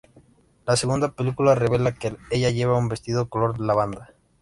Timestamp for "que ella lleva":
1.93-2.75